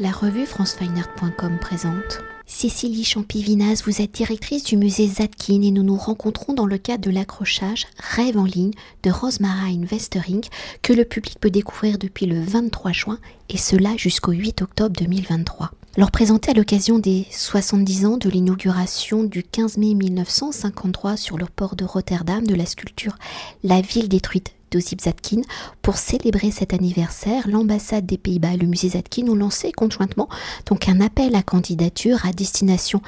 La 0.00 0.12
revue 0.12 0.46
francefineart.com 0.46 1.58
présente. 1.60 2.20
Cécilie 2.46 3.02
Champivinas, 3.02 3.82
vous 3.84 4.00
êtes 4.00 4.12
directrice 4.12 4.62
du 4.62 4.76
musée 4.76 5.08
Zadkin 5.08 5.60
et 5.62 5.72
nous 5.72 5.82
nous 5.82 5.96
rencontrons 5.96 6.52
dans 6.52 6.66
le 6.66 6.78
cadre 6.78 7.02
de 7.02 7.10
l'accrochage 7.10 7.88
Rêve 7.98 8.38
en 8.38 8.44
ligne 8.44 8.70
de 9.02 9.10
Rosemary 9.10 9.80
Westering 9.90 10.44
que 10.82 10.92
le 10.92 11.04
public 11.04 11.40
peut 11.40 11.50
découvrir 11.50 11.98
depuis 11.98 12.26
le 12.26 12.40
23 12.40 12.92
juin 12.92 13.18
et 13.48 13.56
cela 13.56 13.96
jusqu'au 13.96 14.30
8 14.30 14.62
octobre 14.62 14.94
2023. 14.96 15.72
Leur 15.96 16.12
présenté 16.12 16.52
à 16.52 16.54
l'occasion 16.54 17.00
des 17.00 17.26
70 17.32 18.06
ans 18.06 18.18
de 18.18 18.30
l'inauguration 18.30 19.24
du 19.24 19.42
15 19.42 19.78
mai 19.78 19.94
1953 19.94 21.16
sur 21.16 21.38
le 21.38 21.46
port 21.46 21.74
de 21.74 21.84
Rotterdam 21.84 22.46
de 22.46 22.54
la 22.54 22.66
sculpture 22.66 23.16
La 23.64 23.80
ville 23.80 24.08
détruite 24.08 24.54
d'Ozip 24.70 25.00
Zatkin. 25.00 25.42
Pour 25.82 25.96
célébrer 25.96 26.50
cet 26.50 26.74
anniversaire, 26.74 27.48
l'ambassade 27.48 28.06
des 28.06 28.18
Pays-Bas 28.18 28.54
et 28.54 28.56
le 28.56 28.66
musée 28.66 28.90
Zatkin 28.90 29.28
ont 29.28 29.34
lancé 29.34 29.72
conjointement 29.72 30.28
donc 30.66 30.88
un 30.88 31.00
appel 31.00 31.34
à 31.34 31.42
candidature 31.42 32.24
à 32.26 32.32
destination 32.32 33.02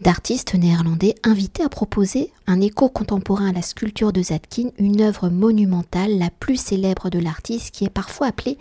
d'artistes 0.00 0.54
néerlandais 0.54 1.14
invités 1.24 1.62
à 1.62 1.68
proposer 1.68 2.32
un 2.46 2.60
écho 2.60 2.88
contemporain 2.88 3.50
à 3.50 3.52
la 3.52 3.62
sculpture 3.62 4.12
de 4.12 4.22
Zadkine, 4.22 4.70
une 4.78 5.02
œuvre 5.02 5.28
monumentale, 5.28 6.18
la 6.18 6.30
plus 6.30 6.56
célèbre 6.56 7.10
de 7.10 7.18
l'artiste, 7.18 7.72
qui 7.72 7.84
est 7.84 7.90
parfois 7.90 8.28
appelée 8.28 8.56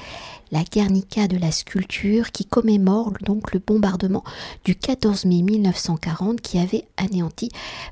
la 0.52 0.64
Guernica 0.64 1.28
de 1.28 1.38
la 1.38 1.52
sculpture, 1.52 2.32
qui 2.32 2.46
commémore 2.46 3.14
donc 3.22 3.54
le 3.54 3.60
bombardement 3.60 4.24
du 4.64 4.76
14 4.76 5.26
mai 5.26 5.42
1940 5.42 6.42
qui 6.42 6.58
avait 6.58 6.86
anéanti 6.98 7.50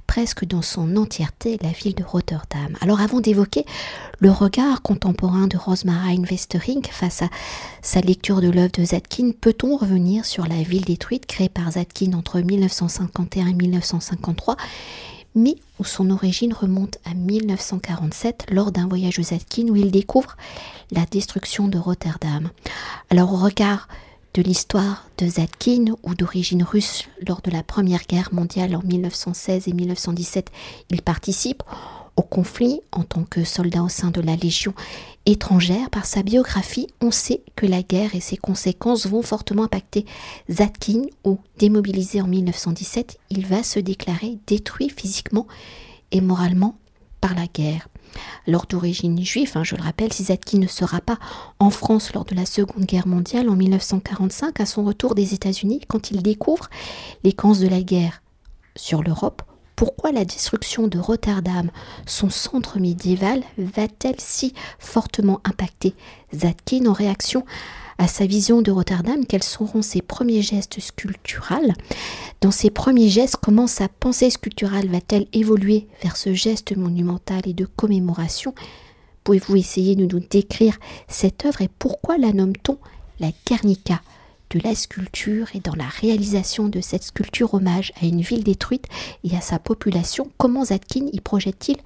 presque 0.07 0.45
dans 0.45 0.61
son 0.61 0.95
entièreté 0.95 1.57
la 1.61 1.69
ville 1.69 1.95
de 1.95 2.03
Rotterdam. 2.03 2.75
Alors 2.81 3.01
avant 3.01 3.19
d'évoquer 3.19 3.65
le 4.19 4.31
regard 4.31 4.81
contemporain 4.81 5.47
de 5.47 5.57
Rosmarijn 5.57 6.23
Westering 6.29 6.85
face 6.89 7.21
à 7.21 7.29
sa 7.81 7.99
lecture 8.01 8.41
de 8.41 8.49
l'œuvre 8.49 8.71
de 8.71 8.85
Zadkine, 8.85 9.33
peut-on 9.33 9.75
revenir 9.77 10.25
sur 10.25 10.45
la 10.47 10.61
ville 10.63 10.85
détruite 10.85 11.25
créée 11.25 11.49
par 11.49 11.73
Zadkine 11.73 12.15
entre 12.15 12.39
1950 12.39 13.34
1941-1953, 13.35 14.57
mais 15.35 15.55
où 15.79 15.83
son 15.83 16.09
origine 16.09 16.53
remonte 16.53 16.97
à 17.05 17.13
1947 17.13 18.47
lors 18.51 18.71
d'un 18.71 18.87
voyage 18.87 19.19
aux 19.19 19.33
Atkins 19.33 19.67
où 19.69 19.75
il 19.75 19.91
découvre 19.91 20.37
la 20.91 21.05
destruction 21.05 21.67
de 21.67 21.77
Rotterdam. 21.77 22.49
Alors 23.09 23.33
au 23.33 23.37
regard 23.37 23.87
de 24.33 24.41
l'histoire 24.41 25.07
de 25.17 25.27
Zadkine 25.27 25.95
ou 26.03 26.13
d'origine 26.13 26.63
russe 26.63 27.07
lors 27.25 27.41
de 27.41 27.51
la 27.51 27.63
Première 27.63 28.03
Guerre 28.07 28.29
mondiale 28.33 28.75
en 28.75 28.81
1916 28.83 29.67
et 29.67 29.73
1917, 29.73 30.51
il 30.89 31.01
participe 31.01 31.63
au 32.17 32.21
conflit 32.21 32.81
en 32.91 33.03
tant 33.03 33.23
que 33.23 33.43
soldat 33.43 33.83
au 33.83 33.89
sein 33.89 34.11
de 34.11 34.21
la 34.21 34.35
Légion 34.35 34.73
étrangère. 35.25 35.89
Par 35.89 36.05
sa 36.05 36.23
biographie, 36.23 36.87
on 37.01 37.11
sait 37.11 37.41
que 37.55 37.65
la 37.65 37.81
guerre 37.81 38.15
et 38.15 38.19
ses 38.19 38.37
conséquences 38.37 39.07
vont 39.07 39.21
fortement 39.21 39.63
impacter 39.63 40.05
Zatkin, 40.49 41.03
ou 41.23 41.39
démobilisé 41.57 42.21
en 42.21 42.27
1917, 42.27 43.17
il 43.29 43.45
va 43.45 43.63
se 43.63 43.79
déclarer 43.79 44.37
détruit 44.47 44.89
physiquement 44.89 45.47
et 46.11 46.21
moralement 46.21 46.77
par 47.21 47.35
la 47.35 47.47
guerre. 47.47 47.87
Alors 48.47 48.65
d'origine 48.67 49.21
juive, 49.23 49.51
hein, 49.55 49.63
je 49.63 49.75
le 49.75 49.81
rappelle, 49.81 50.13
si 50.13 50.25
Zatkin 50.25 50.59
ne 50.59 50.67
sera 50.67 51.01
pas 51.01 51.17
en 51.59 51.69
France 51.69 52.13
lors 52.13 52.23
de 52.23 52.35
la 52.35 52.45
Seconde 52.45 52.85
Guerre 52.85 53.07
mondiale 53.07 53.49
en 53.49 53.55
1945, 53.55 54.59
à 54.59 54.65
son 54.65 54.85
retour 54.85 55.15
des 55.15 55.33
États-Unis, 55.33 55.81
quand 55.87 56.11
il 56.11 56.23
découvre 56.23 56.69
les 57.23 57.33
camps 57.33 57.55
de 57.55 57.67
la 57.67 57.81
guerre 57.81 58.21
sur 58.75 59.03
l'Europe, 59.03 59.41
pourquoi 59.75 60.11
la 60.11 60.25
destruction 60.25 60.87
de 60.87 60.97
Rotterdam, 60.97 61.69
son 62.05 62.29
centre 62.29 62.79
médiéval, 62.79 63.43
va-t-elle 63.57 64.19
si 64.19 64.53
fortement 64.79 65.41
impacter 65.43 65.93
Zadkin 66.33 66.85
en 66.85 66.93
réaction 66.93 67.45
à 67.97 68.07
sa 68.07 68.25
vision 68.25 68.61
de 68.61 68.71
Rotterdam? 68.71 69.25
Quels 69.25 69.43
seront 69.43 69.81
ses 69.81 70.01
premiers 70.01 70.41
gestes 70.41 70.79
sculpturaux? 70.79 71.73
Dans 72.41 72.51
ses 72.51 72.69
premiers 72.69 73.09
gestes, 73.09 73.37
comment 73.41 73.67
sa 73.67 73.87
pensée 73.87 74.29
sculpturale 74.29 74.87
va-t-elle 74.87 75.27
évoluer 75.33 75.87
vers 76.01 76.17
ce 76.17 76.33
geste 76.33 76.75
monumental 76.75 77.41
et 77.45 77.53
de 77.53 77.65
commémoration? 77.65 78.53
Pouvez-vous 79.23 79.55
essayer 79.55 79.95
de 79.95 80.05
nous 80.05 80.19
décrire 80.19 80.77
cette 81.07 81.45
œuvre 81.45 81.61
et 81.61 81.69
pourquoi 81.79 82.17
la 82.17 82.31
nomme-t-on 82.31 82.77
la 83.19 83.29
Guernica? 83.47 84.01
De 84.49 84.59
la 84.59 84.75
sculpture 84.75 85.47
et 85.53 85.59
dans 85.59 85.75
la 85.75 85.87
réalisation 85.87 86.67
de 86.67 86.81
cette 86.81 87.03
sculpture 87.03 87.53
hommage 87.53 87.91
à 88.01 88.05
une 88.05 88.21
ville 88.21 88.43
détruite 88.43 88.87
et 89.23 89.35
à 89.35 89.41
sa 89.41 89.59
population, 89.59 90.31
comment 90.37 90.65
Zadkin 90.65 91.07
y 91.11 91.19
projette-t-il 91.19 91.77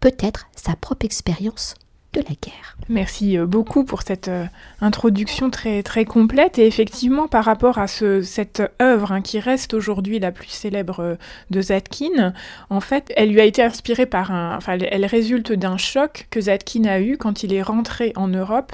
peut-être 0.00 0.46
sa 0.56 0.76
propre 0.76 1.04
expérience? 1.04 1.74
La 2.20 2.34
guerre. 2.42 2.76
Merci 2.88 3.36
euh, 3.36 3.46
beaucoup 3.46 3.84
pour 3.84 4.02
cette 4.02 4.28
euh, 4.28 4.44
introduction 4.80 5.50
très, 5.50 5.82
très 5.82 6.04
complète. 6.04 6.58
Et 6.58 6.66
effectivement, 6.66 7.26
par 7.26 7.44
rapport 7.44 7.78
à 7.78 7.88
ce, 7.88 8.22
cette 8.22 8.62
œuvre 8.80 9.12
hein, 9.12 9.22
qui 9.22 9.40
reste 9.40 9.74
aujourd'hui 9.74 10.18
la 10.20 10.30
plus 10.30 10.48
célèbre 10.48 11.00
euh, 11.00 11.14
de 11.50 11.60
Zadkin, 11.60 12.32
en 12.70 12.80
fait, 12.80 13.12
elle 13.16 13.30
lui 13.30 13.40
a 13.40 13.44
été 13.44 13.62
inspirée 13.62 14.06
par 14.06 14.30
un. 14.30 14.56
Enfin, 14.56 14.78
elle 14.78 15.04
résulte 15.04 15.52
d'un 15.52 15.76
choc 15.76 16.28
que 16.30 16.40
Zadkin 16.40 16.84
a 16.84 17.00
eu 17.00 17.16
quand 17.16 17.42
il 17.42 17.52
est 17.52 17.62
rentré 17.62 18.12
en 18.14 18.28
Europe 18.28 18.72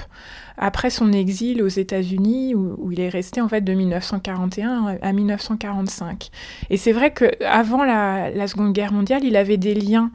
après 0.55 0.91
son 0.91 1.11
exil 1.11 1.63
aux 1.63 1.67
États-Unis, 1.67 2.53
où, 2.53 2.91
il 2.91 2.99
est 2.99 3.09
resté 3.09 3.41
en 3.41 3.49
fait 3.49 3.61
de 3.61 3.73
1941 3.73 4.97
à 5.01 5.11
1945. 5.11 6.29
Et 6.69 6.77
c'est 6.77 6.91
vrai 6.91 7.11
qu'avant 7.11 7.83
la, 7.83 8.29
la 8.29 8.47
Seconde 8.47 8.73
Guerre 8.73 8.93
mondiale, 8.93 9.23
il 9.23 9.35
avait 9.35 9.57
des 9.57 9.73
liens 9.73 10.11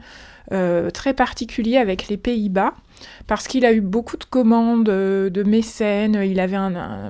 très 0.93 1.13
particuliers 1.13 1.77
avec 1.77 2.07
les 2.07 2.17
Pays-Bas 2.17 2.73
parce 3.27 3.47
qu'il 3.47 3.65
a 3.65 3.73
eu 3.73 3.81
beaucoup 3.81 4.17
de 4.17 4.23
commandes 4.23 4.89
euh, 4.89 5.29
de 5.29 5.43
mécènes. 5.43 6.19
Il 6.25 6.39
avait 6.39 6.57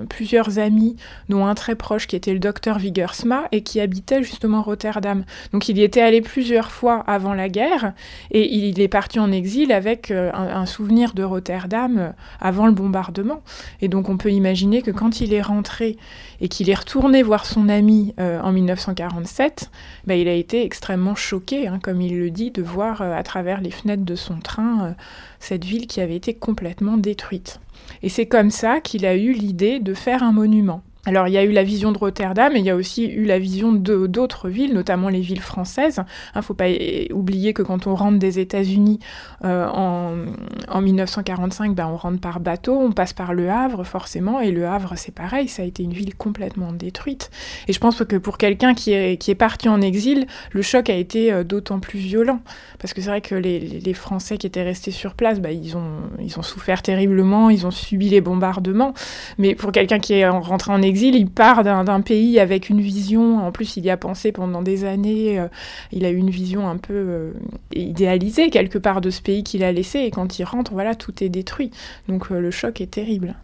plusieurs 0.08 0.58
amis, 0.58 0.96
dont 1.28 1.46
un 1.46 1.54
très 1.54 1.74
proche 1.74 2.06
qui 2.06 2.16
était 2.16 2.32
le 2.32 2.38
docteur 2.38 2.78
Vigersma 2.78 3.44
et 3.52 3.62
qui 3.62 3.80
habitait 3.80 4.22
justement 4.22 4.62
Rotterdam. 4.62 5.24
Donc 5.52 5.68
il 5.68 5.78
y 5.78 5.82
était 5.82 6.00
allé 6.00 6.20
plusieurs 6.20 6.70
fois 6.70 7.02
avant 7.06 7.34
la 7.34 7.48
guerre 7.48 7.94
et 8.30 8.54
il 8.54 8.80
est 8.80 8.88
parti 8.88 9.18
en 9.18 9.32
exil 9.32 9.72
avec 9.72 10.10
euh, 10.10 10.30
un, 10.32 10.66
souvenir 10.66 11.14
de 11.14 11.22
Rotterdam 11.22 11.98
euh, 11.98 12.10
avant 12.40 12.66
le 12.66 12.72
bombardement. 12.72 13.42
Et 13.80 13.88
donc 13.88 14.08
on 14.08 14.16
peut 14.16 14.30
imaginer 14.30 14.82
que 14.82 14.90
quand 14.90 15.20
il 15.20 15.32
est 15.32 15.42
rentré 15.42 15.96
et 16.40 16.48
qu'il 16.48 16.70
est 16.70 16.74
retourné 16.74 17.22
voir 17.22 17.44
son 17.44 17.68
ami 17.68 18.14
en 18.18 18.52
1947, 18.52 19.70
bah, 20.06 20.14
il 20.14 20.26
a 20.28 20.32
été 20.32 20.64
extrêmement 20.64 21.14
choqué, 21.14 21.68
hein, 21.68 21.78
comme 21.82 22.00
il 22.00 22.18
le 22.18 22.30
dit, 22.30 22.50
de 22.50 22.62
voir 22.62 23.02
à 23.02 23.22
travers 23.22 23.60
les 23.60 23.70
fenêtres 23.70 24.04
de 24.04 24.14
son 24.14 24.40
train 24.40 24.94
cette 25.40 25.64
ville 25.64 25.79
qui 25.86 26.00
avait 26.00 26.16
été 26.16 26.34
complètement 26.34 26.96
détruite. 26.96 27.60
Et 28.02 28.08
c'est 28.08 28.26
comme 28.26 28.50
ça 28.50 28.80
qu'il 28.80 29.06
a 29.06 29.16
eu 29.16 29.32
l'idée 29.32 29.80
de 29.80 29.94
faire 29.94 30.22
un 30.22 30.32
monument. 30.32 30.82
Alors 31.06 31.28
il 31.28 31.32
y 31.32 31.38
a 31.38 31.44
eu 31.44 31.52
la 31.52 31.62
vision 31.62 31.92
de 31.92 31.98
Rotterdam, 31.98 32.52
mais 32.52 32.60
il 32.60 32.66
y 32.66 32.70
a 32.70 32.76
aussi 32.76 33.06
eu 33.06 33.24
la 33.24 33.38
vision 33.38 33.72
d'autres 33.72 34.50
villes, 34.50 34.74
notamment 34.74 35.08
les 35.08 35.20
villes 35.20 35.40
françaises. 35.40 36.02
Il 36.34 36.38
ne 36.38 36.42
faut 36.42 36.54
pas 36.54 36.68
oublier 37.12 37.54
que 37.54 37.62
quand 37.62 37.86
on 37.86 37.94
rentre 37.94 38.18
des 38.18 38.38
États-Unis 38.38 38.98
euh, 39.44 39.66
en, 39.66 40.80
1945, 40.80 41.74
ben, 41.74 41.86
on 41.86 41.96
rentre 41.96 42.20
par 42.20 42.40
bateau, 42.40 42.78
on 42.78 42.92
passe 42.92 43.14
par 43.14 43.32
Le 43.32 43.48
Havre 43.50 43.84
forcément, 43.84 44.40
et 44.40 44.50
Le 44.50 44.66
Havre 44.66 44.92
c'est 44.96 45.14
pareil, 45.14 45.48
ça 45.48 45.62
a 45.62 45.64
été 45.64 45.82
une 45.82 45.94
ville 45.94 46.14
complètement 46.14 46.72
détruite. 46.72 47.30
Et 47.66 47.72
je 47.72 47.80
pense 47.80 48.04
que 48.04 48.16
pour 48.16 48.36
quelqu'un 48.36 48.74
qui 48.74 48.92
est, 48.92 49.16
qui 49.16 49.30
est 49.30 49.36
parti 49.36 49.70
en 49.70 49.80
exil, 49.80 50.26
le 50.52 50.60
choc 50.60 50.90
a 50.90 50.94
été 50.94 51.32
euh, 51.32 51.44
d'autant 51.44 51.80
plus 51.80 51.98
violent, 51.98 52.40
parce 52.78 52.92
que 52.92 53.00
c'est 53.00 53.08
vrai 53.08 53.22
que 53.22 53.34
les, 53.34 53.70
Français 53.90 54.38
qui 54.38 54.46
étaient 54.46 54.62
restés 54.62 54.92
sur 54.92 55.14
place, 55.14 55.40
ben, 55.40 55.50
ils, 55.50 55.76
ont, 55.76 56.02
ils 56.20 56.38
ont 56.38 56.42
souffert 56.42 56.80
terriblement, 56.80 57.50
ils 57.50 57.66
ont 57.66 57.72
subi 57.72 58.08
les 58.08 58.20
bombardements, 58.20 58.94
mais 59.36 59.56
pour 59.56 59.72
quelqu'un 59.72 59.98
qui 59.98 60.14
est 60.14 60.28
rentré 60.28 60.72
en 60.72 60.80
exil, 60.80 60.89
exil, 60.90 61.14
il 61.14 61.30
part 61.30 61.64
d'un 61.64 62.00
pays 62.02 62.38
avec 62.38 62.68
une 62.68 62.80
vision, 62.80 63.38
en 63.38 63.52
plus 63.52 63.76
il 63.76 63.84
y 63.84 63.90
a 63.90 63.96
pensé 63.96 64.32
pendant 64.32 64.60
des 64.62 64.84
années, 64.84 65.38
euh, 65.38 65.48
il 65.92 66.04
a 66.04 66.10
eu 66.10 66.16
une 66.16 66.30
vision 66.30 66.68
un 66.68 66.76
peu 66.76 66.94
euh, 66.94 67.32
idéalisée 67.74 68.50
quelque 68.50 68.78
part 68.78 69.00
de 69.00 69.10
ce 69.10 69.22
pays 69.22 69.42
qu'il 69.42 69.64
a 69.64 69.72
laissé, 69.72 70.00
et 70.00 70.10
quand 70.10 70.38
il 70.38 70.44
rentre, 70.44 70.72
voilà, 70.72 70.94
tout 70.94 71.24
est 71.24 71.28
détruit. 71.28 71.70
Donc 72.08 72.30
euh, 72.30 72.40
le 72.40 72.50
choc 72.50 72.80
est 72.80 72.90
terrible. 72.90 73.34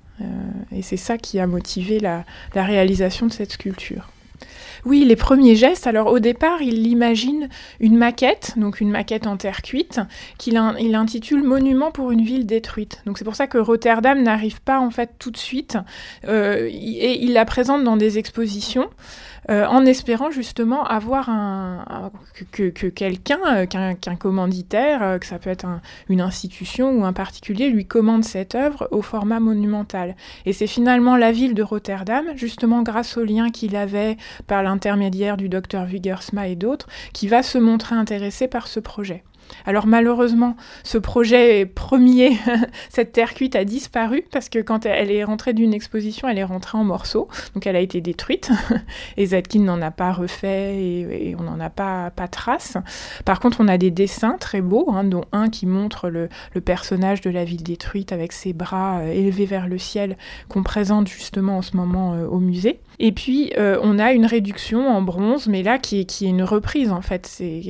et 0.72 0.82
c'est 0.82 0.96
ça 0.96 1.18
qui 1.18 1.38
a 1.38 1.46
motivé 1.46 2.00
la 2.00 2.24
réalisation 2.54 3.26
de 3.26 3.32
cette 3.32 3.52
sculpture. 3.52 4.08
Oui, 4.84 5.04
les 5.04 5.16
premiers 5.16 5.56
gestes. 5.56 5.86
Alors 5.86 6.08
au 6.08 6.18
départ, 6.18 6.62
il 6.62 6.86
imagine 6.86 7.48
une 7.80 7.96
maquette, 7.96 8.54
donc 8.56 8.80
une 8.80 8.90
maquette 8.90 9.26
en 9.26 9.36
terre 9.36 9.62
cuite, 9.62 10.00
qu'il 10.38 10.60
il 10.80 10.94
intitule 10.94 11.42
Monument 11.42 11.90
pour 11.90 12.10
une 12.10 12.22
ville 12.22 12.46
détruite. 12.46 13.02
Donc 13.06 13.18
c'est 13.18 13.24
pour 13.24 13.36
ça 13.36 13.46
que 13.46 13.58
Rotterdam 13.58 14.22
n'arrive 14.22 14.60
pas 14.62 14.80
en 14.80 14.90
fait 14.90 15.10
tout 15.18 15.30
de 15.30 15.36
suite. 15.36 15.78
Euh, 16.26 16.68
et 16.70 17.22
il 17.22 17.32
la 17.32 17.44
présente 17.44 17.84
dans 17.84 17.96
des 17.96 18.18
expositions. 18.18 18.90
Euh, 19.48 19.64
en 19.66 19.86
espérant 19.86 20.32
justement 20.32 20.84
avoir 20.84 21.28
un, 21.28 22.10
que, 22.50 22.68
quelqu'un, 22.88 23.38
euh, 23.46 23.66
qu'un 23.66 24.16
commanditaire, 24.16 25.20
que 25.20 25.26
ça 25.26 25.38
peut 25.38 25.50
être 25.50 25.66
une 26.08 26.20
institution 26.20 26.90
ou 26.90 27.04
un 27.04 27.12
particulier, 27.12 27.70
lui 27.70 27.86
commande 27.86 28.24
cette 28.24 28.56
œuvre 28.56 28.88
au 28.90 29.02
format 29.02 29.38
monumental. 29.38 30.16
Et 30.46 30.52
c'est 30.52 30.66
finalement 30.66 31.16
la 31.16 31.30
ville 31.30 31.54
de 31.54 31.62
Rotterdam, 31.62 32.24
justement 32.34 32.82
grâce 32.82 33.16
au 33.16 33.24
lien 33.24 33.50
qu'il 33.50 33.76
avait 33.76 34.16
par 34.48 34.64
l'intermédiaire 34.66 35.36
du 35.36 35.48
docteur 35.48 35.86
Vigersma 35.86 36.48
et 36.48 36.56
d'autres, 36.56 36.88
qui 37.12 37.28
va 37.28 37.42
se 37.42 37.56
montrer 37.56 37.94
intéressé 37.94 38.48
par 38.48 38.66
ce 38.66 38.80
projet. 38.80 39.22
Alors 39.64 39.86
malheureusement, 39.86 40.56
ce 40.82 40.98
projet 40.98 41.66
premier, 41.66 42.36
cette 42.88 43.12
terre 43.12 43.34
cuite, 43.34 43.56
a 43.56 43.64
disparu 43.64 44.24
parce 44.30 44.48
que 44.48 44.58
quand 44.58 44.86
elle 44.86 45.10
est 45.10 45.24
rentrée 45.24 45.52
d'une 45.52 45.74
exposition, 45.74 46.28
elle 46.28 46.38
est 46.38 46.44
rentrée 46.44 46.78
en 46.78 46.84
morceaux, 46.84 47.28
donc 47.54 47.66
elle 47.66 47.76
a 47.76 47.80
été 47.80 48.00
détruite. 48.00 48.50
et 49.16 49.26
Zadkine 49.26 49.64
n'en 49.64 49.80
a 49.82 49.90
pas 49.90 50.12
refait 50.12 50.76
et, 50.76 51.36
on 51.38 51.42
n'en 51.42 51.60
a 51.60 51.70
pas, 51.70 52.10
trace. 52.30 52.76
Par 53.24 53.40
contre, 53.40 53.60
on 53.60 53.68
a 53.68 53.78
des 53.78 53.90
dessins 53.90 54.36
très 54.38 54.60
beaux, 54.60 54.90
hein, 54.90 55.04
dont 55.04 55.24
un 55.32 55.48
qui 55.48 55.66
montre 55.66 56.08
le, 56.08 56.28
personnage 56.64 57.20
de 57.20 57.30
la 57.30 57.44
ville 57.44 57.62
détruite 57.62 58.12
avec 58.12 58.32
ses 58.32 58.52
bras 58.52 58.98
euh, 58.98 59.12
élevés 59.12 59.46
vers 59.46 59.68
le 59.68 59.78
ciel, 59.78 60.16
qu'on 60.48 60.62
présente 60.62 61.08
justement 61.08 61.58
en 61.58 61.62
ce 61.62 61.76
moment 61.76 62.14
euh, 62.14 62.26
au 62.26 62.40
musée. 62.40 62.80
Et 62.98 63.12
puis, 63.12 63.52
euh, 63.58 63.78
on 63.82 63.98
a 63.98 64.12
une 64.12 64.26
réduction 64.26 64.88
en 64.88 65.02
bronze, 65.02 65.48
mais 65.48 65.62
là, 65.62 65.78
qui 65.78 66.00
est, 66.00 66.20
une 66.22 66.42
reprise, 66.42 66.90
en 66.90 67.02
fait. 67.02 67.26
C'est 67.26 67.60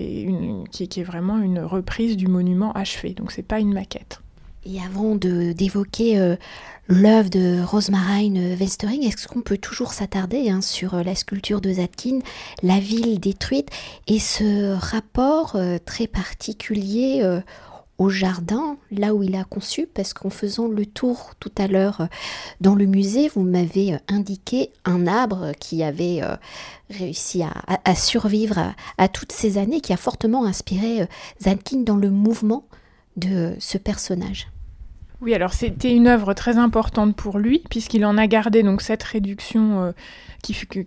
qui, 0.71 0.89
qui, 0.89 1.01
est 1.01 1.05
vraiment 1.05 1.39
une 1.39 1.61
reprise 1.67 2.17
du 2.17 2.27
monument 2.27 2.73
achevé. 2.73 3.11
Donc, 3.11 3.33
c'est 3.33 3.43
pas 3.43 3.61
une 3.61 3.73
maquette. 3.73 4.21
Et 4.65 4.81
avant 4.81 5.15
d'évoquer 5.15 6.19
euh, 6.19 6.35
l'œuvre 6.89 7.31
de 7.31 7.63
Rosemarine 7.63 8.57
Westering, 8.57 9.05
est-ce 9.05 9.29
qu'on 9.29 9.41
peut 9.43 9.59
toujours 9.59 9.93
s'attarder 9.93 10.51
hein, 10.51 10.61
sur 10.61 10.95
euh, 10.95 11.03
la 11.05 11.15
sculpture 11.15 11.61
de 11.61 11.73
Zatkin, 11.75 12.19
la 12.63 12.81
ville 12.81 13.21
détruite, 13.21 13.71
et 14.09 14.19
ce 14.19 14.75
rapport 14.75 15.57
très 15.85 16.07
particulier 16.07 17.23
au 17.99 18.11
jardin, 18.11 18.77
là 18.91 19.15
où 19.15 19.23
il 19.23 19.35
a 19.37 19.45
conçu, 19.45 19.87
parce 19.87 20.13
qu'en 20.13 20.31
faisant 20.31 20.69
le 20.69 20.85
tour 20.85 21.33
tout 21.41 21.53
à 21.57 21.67
l'heure 21.67 22.03
euh, 22.03 22.07
dans 22.61 22.75
le 22.75 22.87
musée, 22.87 23.29
vous 23.29 23.43
m'avez 23.43 23.95
euh, 23.95 23.99
indiqué 24.09 24.71
un 24.85 25.07
arbre 25.07 25.53
qui 25.59 25.83
avait 25.83 26.23
euh, 26.23 26.37
réussi 26.91 27.43
à, 27.43 27.95
survivre 27.95 28.75
à, 28.99 29.09
toutes 29.09 29.33
ces 29.33 29.59
années, 29.59 29.81
qui 29.81 29.93
a 29.93 29.97
fortement 29.97 30.45
inspiré 30.45 31.09
Zankin 31.43 31.79
dans 31.79 31.97
le 31.97 32.11
mouvement 32.11 32.65
de 33.17 33.55
ce 33.59 33.79
personnage. 33.79 34.49
Oui, 35.23 35.35
alors 35.35 35.55
c'était 35.55 35.93
une 35.93 36.09
œuvre 36.09 36.35
très 36.35 36.59
importante 36.59 37.17
pour 37.17 37.39
lui, 37.39 37.63
puisqu'il 37.71 38.05
en 38.05 38.19
a 38.19 38.27
gardé 38.27 38.63
donc 38.63 38.83
cette 38.83 39.03
réduction 39.03 39.95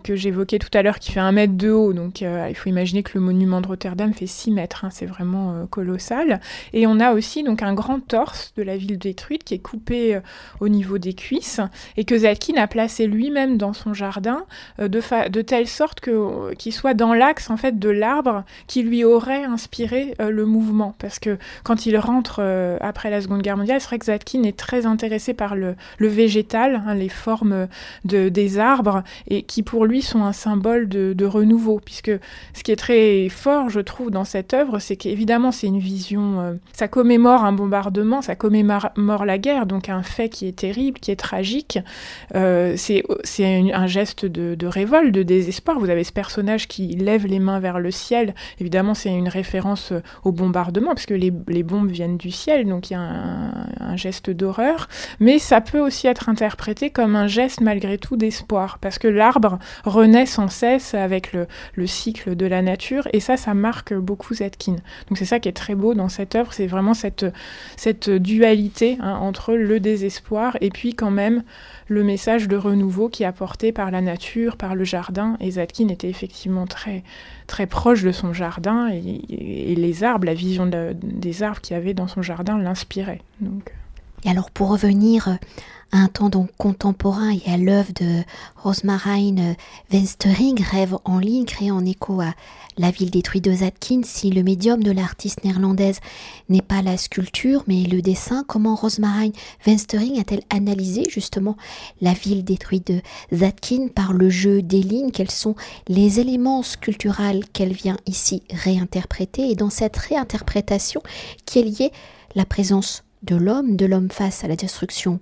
que, 0.02 0.16
j'évoquais 0.16 0.58
tout 0.58 0.70
à 0.72 0.82
l'heure, 0.82 0.98
qui 0.98 1.12
fait 1.12 1.20
un 1.20 1.32
mètre 1.32 1.54
de 1.54 1.70
haut. 1.70 1.92
Donc 1.92 2.22
euh, 2.22 2.46
il 2.48 2.54
faut 2.54 2.68
imaginer 2.68 3.02
que 3.02 3.12
le 3.14 3.20
monument 3.20 3.60
de 3.60 3.66
Rotterdam 3.66 4.12
fait 4.12 4.26
6 4.26 4.52
mètres. 4.52 4.84
Hein, 4.84 4.90
c'est 4.90 5.06
vraiment 5.06 5.52
euh, 5.52 5.66
colossal. 5.66 6.40
Et 6.72 6.86
on 6.86 7.00
a 7.00 7.12
aussi 7.12 7.42
donc 7.42 7.62
un 7.62 7.74
grand 7.74 8.00
torse 8.00 8.52
de 8.56 8.62
la 8.62 8.76
ville 8.76 8.98
détruite 8.98 9.44
qui 9.44 9.54
est 9.54 9.58
coupé 9.58 10.16
euh, 10.16 10.20
au 10.60 10.68
niveau 10.68 10.98
des 10.98 11.14
cuisses 11.14 11.60
et 11.96 12.04
que 12.04 12.16
Zatkin 12.18 12.56
a 12.56 12.66
placé 12.66 13.06
lui-même 13.06 13.56
dans 13.56 13.72
son 13.72 13.94
jardin 13.94 14.44
de, 14.78 15.40
telle 15.42 15.66
sorte 15.66 16.00
qu'il 16.00 16.72
soit 16.72 16.94
dans 16.94 17.14
l'axe 17.14 17.50
en 17.50 17.56
fait 17.56 17.78
de 17.78 17.88
l'arbre 17.88 18.44
qui 18.66 18.82
lui 18.82 19.04
aurait 19.04 19.44
inspiré 19.44 20.14
le 20.18 20.46
mouvement. 20.46 20.94
Parce 20.98 21.18
que 21.18 21.38
quand 21.64 21.86
il 21.86 21.96
rentre 21.98 22.40
après 22.80 23.10
la 23.10 23.20
Seconde 23.20 23.42
Guerre 23.42 23.56
mondiale, 23.56 23.80
c'est 23.80 23.88
vrai 23.88 23.98
que 23.98 24.04
Zatkin 24.20 24.42
est 24.42 24.56
très 24.56 24.86
intéressé 24.86 25.32
par 25.34 25.56
le, 25.56 25.76
végétal, 25.98 26.82
hein, 26.86 26.94
les 26.94 27.08
formes 27.08 27.68
de, 28.04 28.28
des 28.28 28.58
arbres 28.58 29.02
et 29.28 29.42
qui 29.42 29.62
pour 29.62 29.86
lui 29.86 30.02
sont 30.02 30.24
un 30.24 30.32
symbole 30.32 30.88
de, 30.88 31.24
renouveau, 31.24 31.80
puisque 31.84 32.10
ce 32.54 32.62
qui 32.62 32.72
est 32.72 32.76
très 32.76 33.28
fort, 33.28 33.70
je 33.70 33.80
trouve, 33.80 34.10
dans 34.10 34.24
cette 34.24 34.52
œuvre, 34.52 34.78
c'est 34.78 34.96
qu'évidemment 34.96 35.52
c'est 35.52 35.68
une 35.68 35.78
vision, 35.78 36.40
euh, 36.40 36.54
ça 36.72 36.88
commémore 36.88 37.44
un 37.44 37.52
bombardement, 37.52 38.20
ça 38.20 38.34
commémore 38.34 39.24
la 39.24 39.38
guerre, 39.38 39.66
donc 39.66 39.88
un 39.88 40.02
fait 40.02 40.28
qui 40.28 40.46
est 40.48 40.56
terrible, 40.56 40.98
qui 40.98 41.10
est 41.10 41.16
tragique, 41.16 41.78
euh, 42.34 42.74
c'est 42.76 43.04
un 43.72 43.86
geste 43.86 44.26
de, 44.26 44.66
révolte, 44.66 45.12
de 45.12 45.22
désespoir. 45.22 45.78
Vous 45.78 45.90
avez 45.90 46.04
ce 46.04 46.12
personnage 46.12 46.68
qui 46.68 46.88
lève 46.88 47.26
les 47.26 47.38
mains 47.38 47.60
vers 47.60 47.78
le 47.78 47.90
ciel, 47.90 48.34
évidemment 48.58 48.94
c'est 48.94 49.10
une 49.10 49.28
référence 49.28 49.92
au 50.24 50.32
bombardement, 50.32 50.94
puisque 50.94 51.10
les, 51.10 51.32
les 51.48 51.62
bombes 51.62 51.90
viennent 51.90 52.16
du 52.16 52.30
ciel, 52.30 52.66
donc 52.66 52.90
il 52.90 52.94
y 52.94 52.96
a 52.96 53.00
un, 53.00 53.66
un 53.78 53.96
geste 53.96 54.09
d'horreur, 54.30 54.88
mais 55.20 55.38
ça 55.38 55.60
peut 55.60 55.80
aussi 55.80 56.06
être 56.06 56.28
interprété 56.28 56.90
comme 56.90 57.16
un 57.16 57.26
geste 57.26 57.60
malgré 57.60 57.98
tout 57.98 58.16
d'espoir, 58.16 58.78
parce 58.78 58.98
que 58.98 59.08
l'arbre 59.08 59.58
renaît 59.84 60.26
sans 60.26 60.48
cesse 60.48 60.94
avec 60.94 61.32
le, 61.32 61.46
cycle 61.86 62.36
de 62.36 62.46
la 62.46 62.62
nature, 62.62 63.08
et 63.12 63.20
ça, 63.20 63.36
ça 63.36 63.54
marque 63.54 63.94
beaucoup 63.94 64.34
Zetkin. 64.34 64.76
Donc 65.08 65.18
c'est 65.18 65.24
ça 65.24 65.40
qui 65.40 65.48
est 65.48 65.52
très 65.52 65.74
beau 65.74 65.94
dans 65.94 66.08
cette 66.08 66.34
œuvre, 66.34 66.52
c'est 66.52 66.66
vraiment 66.66 66.94
cette, 66.94 67.26
cette 67.76 68.10
dualité 68.10 68.98
hein, 69.00 69.16
entre 69.16 69.54
le 69.54 69.80
désespoir 69.80 70.56
et 70.60 70.70
puis 70.70 70.94
quand 70.94 71.10
même 71.10 71.42
le 71.88 72.04
message 72.04 72.48
de 72.48 72.56
renouveau 72.56 73.08
qui 73.08 73.24
est 73.24 73.26
apporté 73.26 73.72
par 73.72 73.90
la 73.90 74.00
nature, 74.00 74.56
par 74.56 74.74
le 74.74 74.84
jardin, 74.84 75.36
et 75.40 75.50
Zetkin 75.50 75.88
était 75.88 76.08
effectivement 76.08 76.66
très, 76.66 77.02
très 77.46 77.66
proche 77.66 78.02
de 78.02 78.12
son 78.12 78.32
jardin, 78.32 78.88
et, 78.88 79.74
les 79.74 80.04
arbres, 80.04 80.26
la 80.26 80.34
vision 80.34 80.70
des 80.94 81.42
arbres 81.42 81.60
qu'il 81.60 81.76
avait 81.76 81.94
dans 81.94 82.08
son 82.08 82.22
jardin 82.22 82.58
l'inspirait. 82.58 83.22
Donc... 83.40 83.72
Et 84.24 84.30
alors 84.30 84.50
pour 84.50 84.68
revenir 84.68 85.38
un 85.92 86.06
temps 86.06 86.28
donc 86.28 86.50
contemporain 86.56 87.30
et 87.30 87.50
à 87.50 87.56
l'œuvre 87.56 87.92
de 87.94 88.22
Rosmarine 88.56 89.56
Venstering, 89.90 90.62
Rêve 90.62 90.96
en 91.04 91.18
ligne, 91.18 91.46
créé 91.46 91.70
en 91.70 91.84
écho 91.84 92.20
à 92.20 92.34
La 92.78 92.92
ville 92.92 93.10
détruite 93.10 93.44
de 93.44 93.52
Zatkin. 93.52 94.02
Si 94.04 94.30
le 94.30 94.44
médium 94.44 94.82
de 94.82 94.92
l'artiste 94.92 95.42
néerlandaise 95.42 95.98
n'est 96.48 96.62
pas 96.62 96.82
la 96.82 96.96
sculpture 96.96 97.64
mais 97.66 97.82
le 97.84 98.02
dessin, 98.02 98.44
comment 98.46 98.76
Rosmarine 98.76 99.32
Venstering 99.66 100.20
a-t-elle 100.20 100.44
analysé 100.50 101.04
justement 101.10 101.56
la 102.00 102.12
ville 102.12 102.44
détruite 102.44 102.86
de 102.86 103.00
Zatkin 103.32 103.88
par 103.88 104.12
le 104.12 104.30
jeu 104.30 104.62
des 104.62 104.82
lignes? 104.82 105.10
Quels 105.10 105.30
sont 105.30 105.56
les 105.88 106.20
éléments 106.20 106.62
sculpturaux 106.62 107.40
qu'elle 107.52 107.72
vient 107.72 107.98
ici 108.06 108.44
réinterpréter? 108.50 109.50
Et 109.50 109.56
dans 109.56 109.70
cette 109.70 109.96
réinterprétation, 109.96 111.02
qui 111.46 111.58
est 111.58 111.62
liée 111.62 111.92
la 112.36 112.44
présence 112.44 113.02
de 113.22 113.36
l'homme, 113.36 113.76
de 113.76 113.86
l'homme 113.86 114.10
face 114.10 114.44
à 114.44 114.48
la 114.48 114.56
destruction 114.56 115.20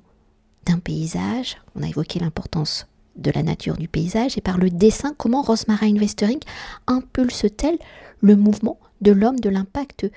d'un 0.67 0.79
paysage. 0.79 1.57
On 1.75 1.83
a 1.83 1.89
évoqué 1.89 2.19
l'importance 2.19 2.87
de 3.17 3.31
la 3.31 3.43
nature 3.43 3.77
du 3.77 3.89
paysage 3.89 4.39
et 4.39 4.41
par 4.41 4.59
le 4.59 4.71
dessin, 4.71 5.15
comment 5.17 5.43
Rosmarine 5.43 5.99
Westering 5.99 6.41
impulse-t-elle 6.87 7.79
le 8.21 8.37
mouvement 8.37 8.79
de 9.01 9.13
l'homme, 9.13 9.41
de 9.41 9.49
l'impact 9.49 10.11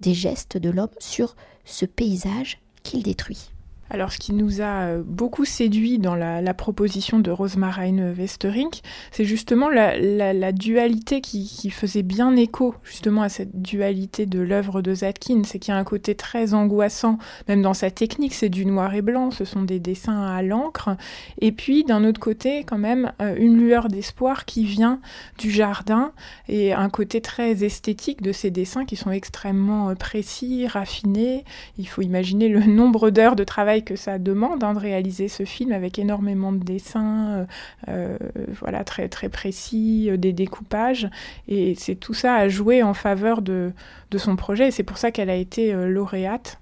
des 0.00 0.14
gestes 0.14 0.56
de 0.56 0.70
l'homme 0.70 0.88
sur 0.98 1.36
ce 1.64 1.86
paysage 1.86 2.60
qu'il 2.82 3.02
détruit. 3.02 3.50
Alors, 3.92 4.10
ce 4.10 4.18
qui 4.18 4.32
nous 4.32 4.62
a 4.62 4.86
euh, 4.86 5.02
beaucoup 5.04 5.44
séduit 5.44 5.98
dans 5.98 6.14
la, 6.14 6.54
proposition 6.54 7.18
de 7.18 7.30
Rosemarine 7.30 8.14
Westerink, 8.16 8.80
c'est 9.10 9.26
justement 9.26 9.68
la, 9.68 10.52
dualité 10.52 11.20
qui, 11.20 11.68
faisait 11.70 12.02
bien 12.02 12.34
écho 12.36 12.74
justement 12.84 13.20
à 13.22 13.28
cette 13.28 13.60
dualité 13.60 14.24
de 14.24 14.40
l'œuvre 14.40 14.80
de 14.80 14.94
Zatkin. 14.94 15.42
C'est 15.44 15.58
qu'il 15.58 15.74
y 15.74 15.76
a 15.76 15.78
un 15.78 15.84
côté 15.84 16.14
très 16.14 16.54
angoissant, 16.54 17.18
même 17.48 17.60
dans 17.60 17.74
sa 17.74 17.90
technique, 17.90 18.32
c'est 18.32 18.48
du 18.48 18.64
noir 18.64 18.94
et 18.94 19.02
blanc, 19.02 19.30
ce 19.30 19.44
sont 19.44 19.62
des 19.62 19.78
dessins 19.78 20.22
à 20.22 20.42
l'encre. 20.42 20.96
Et 21.40 21.52
puis, 21.52 21.84
d'un 21.84 22.04
autre 22.04 22.20
côté, 22.20 22.64
quand 22.64 22.78
même, 22.78 23.12
euh, 23.20 23.34
une 23.36 23.58
lueur 23.58 23.88
d'espoir 23.88 24.46
qui 24.46 24.64
vient 24.64 25.00
du 25.38 25.50
jardin 25.50 26.12
et 26.48 26.72
un 26.72 26.88
côté 26.88 27.20
très 27.20 27.62
esthétique 27.62 28.22
de 28.22 28.32
ces 28.32 28.50
dessins 28.50 28.86
qui 28.86 28.96
sont 28.96 29.10
extrêmement 29.10 29.90
euh, 29.90 29.94
précis, 29.94 30.66
raffinés. 30.66 31.44
Il 31.76 31.88
faut 31.88 32.02
imaginer 32.02 32.48
le 32.48 32.60
nombre 32.60 33.10
d'heures 33.10 33.36
de 33.36 33.44
travail 33.44 33.81
que 33.82 33.96
ça 33.96 34.18
demande 34.18 34.64
hein, 34.64 34.74
de 34.74 34.78
réaliser 34.78 35.28
ce 35.28 35.44
film 35.44 35.72
avec 35.72 35.98
énormément 35.98 36.52
de 36.52 36.58
dessins, 36.58 37.28
euh, 37.28 37.44
euh, 37.88 38.18
voilà, 38.60 38.84
très, 38.84 39.08
très 39.08 39.28
précis, 39.28 40.08
euh, 40.10 40.16
des 40.16 40.32
découpages. 40.32 41.08
Et 41.48 41.74
c'est 41.76 41.96
tout 41.96 42.14
ça 42.14 42.34
à 42.34 42.48
jouer 42.48 42.82
en 42.82 42.94
faveur 42.94 43.42
de, 43.42 43.72
de 44.10 44.18
son 44.18 44.36
projet. 44.36 44.68
Et 44.68 44.70
c'est 44.70 44.82
pour 44.82 44.98
ça 44.98 45.10
qu'elle 45.10 45.30
a 45.30 45.36
été 45.36 45.72
lauréate 45.72 46.58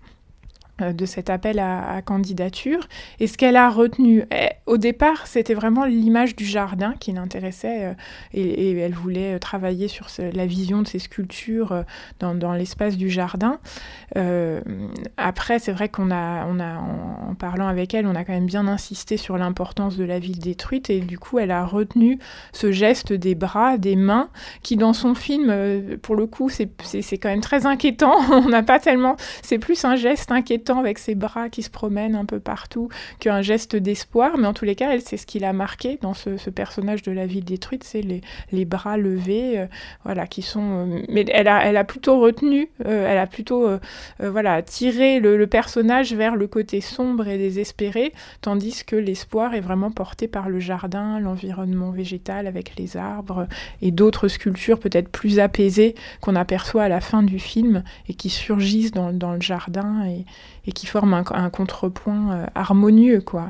de 0.81 1.07
cet 1.07 1.31
appel 1.31 1.59
à, 1.59 2.01
candidature. 2.03 2.89
Et 3.19 3.27
ce 3.27 3.37
qu'elle 3.37 3.57
a 3.57 3.69
retenu, 3.71 4.25
eh, 4.33 4.49
au 4.67 4.77
départ, 4.77 5.27
c'était 5.27 5.55
vraiment 5.55 5.85
l'image 5.85 6.37
du 6.37 6.45
jardin 6.45 6.95
qui 6.99 7.13
l'intéressait 7.13 7.85
euh, 7.85 7.93
et, 8.33 8.79
elle 8.79 8.95
voulait 8.95 9.35
euh, 9.35 9.39
travailler 9.39 9.89
sur 9.89 10.07
la 10.19 10.47
vision 10.47 10.83
de 10.83 10.89
ces 10.89 10.99
sculptures 10.99 11.85
dans, 12.19 12.53
l'espace 12.53 12.97
du 12.97 13.11
jardin. 13.11 13.59
après, 15.17 15.59
c'est 15.59 15.73
vrai 15.73 15.89
qu'on 15.89 16.11
a, 16.11 16.47
on 16.47 16.59
a 16.61 16.79
en, 16.79 17.35
parlant 17.35 17.69
avec 17.69 17.95
elle, 17.95 18.07
on 18.07 18.15
a 18.15 18.25
quand 18.25 18.33
même 18.33 18.47
bien 18.47 18.67
insisté 18.67 19.17
sur 19.17 19.39
l'importance 19.39 19.97
de 19.97 20.05
la 20.05 20.19
ville 20.19 20.39
détruite 20.39 20.91
et 20.91 21.01
du 21.01 21.19
coup, 21.19 21.39
elle 21.39 21.51
a 21.51 21.65
retenu 21.65 22.19
ce 22.53 22.73
geste 22.73 23.13
des 23.13 23.35
bras, 23.35 23.79
des 23.79 23.97
mains, 23.97 24.29
qui 24.63 24.77
dans 24.77 24.93
son 24.93 25.15
film, 25.15 25.53
pour 26.03 26.17
le 26.17 26.27
coup, 26.27 26.49
c'est 26.49 26.69
quand 27.19 27.29
même 27.29 27.41
très 27.41 27.67
inquiétant. 27.67 28.17
on 28.31 28.49
n'a 28.49 28.63
pas 28.63 28.79
tellement, 28.79 29.17
c'est 29.43 29.59
plus 29.59 29.85
un 29.85 29.97
geste 29.97 30.33
inquiétant 30.33 30.70
avec 30.79 30.99
ses 30.99 31.15
bras 31.15 31.49
qui 31.49 31.63
se 31.63 31.71
promènent 31.71 32.15
un 32.15 32.25
peu 32.25 32.41
partout 32.41 32.89
qu'un 33.19 33.43
geste 33.43 33.77
d'espoir. 33.77 34.39
Mais 34.39 34.47
en 34.47 34.53
tous 34.53 34.65
les 34.65 34.75
cas, 34.75 34.93
elle, 34.93 35.03
c'est 35.03 35.17
ce 35.17 35.27
qui 35.27 35.39
l'a 35.39 35.53
marqué 35.53 35.99
dans 36.01 36.15
ce, 36.15 36.31
personnage 36.51 37.03
de 37.03 37.13
la 37.13 37.27
ville 37.27 37.45
détruite, 37.45 37.85
c'est 37.85 38.03
les, 38.03 38.65
bras 38.65 38.97
levés, 38.97 39.67
voilà, 40.05 40.27
qui 40.27 40.43
sont. 40.43 41.03
mais 41.09 41.25
elle 41.33 41.49
a, 41.49 41.85
plutôt 41.85 42.19
retenu, 42.21 42.69
elle 42.85 43.19
a 43.19 43.27
plutôt, 43.27 43.69
voilà, 44.19 44.63
tiré 44.63 45.21
le, 45.21 45.37
le 45.37 45.47
personnage 45.47 46.13
vers 46.15 46.37
le 46.37 46.47
côté 46.47 46.81
sombre 46.81 47.29
et 47.29 47.39
désespéré, 47.39 48.13
tandis 48.41 48.85
que 48.85 48.97
l'espoir 48.97 49.55
est 49.55 49.61
vraiment 49.61 49.91
porté 49.91 50.29
par 50.29 50.49
le 50.49 50.61
jardin, 50.61 51.21
l'environnement 51.21 51.91
végétal 51.91 52.47
avec 52.47 52.77
les 52.77 52.97
arbres 52.97 53.47
et 53.83 53.91
d'autres 53.91 54.29
sculptures 54.29 54.79
peut-être 54.79 55.09
plus 55.09 55.39
apaisées 55.39 55.95
qu'on 56.21 56.37
aperçoit 56.37 56.85
à 56.85 56.89
la 56.89 57.01
fin 57.01 57.23
du 57.23 57.39
film 57.39 57.83
et 58.09 58.15
qui 58.15 58.31
surgissent 58.31 58.93
dans, 58.93 59.11
le 59.11 59.41
jardin 59.41 60.05
et, 60.07 60.25
qui 60.75 60.87
forment 60.87 61.23
un, 61.33 61.51
contrepoint 61.51 62.33
euh, 62.33 62.47
harmonieux 62.55 63.21
quoi, 63.21 63.49